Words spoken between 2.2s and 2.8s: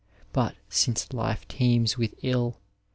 ill.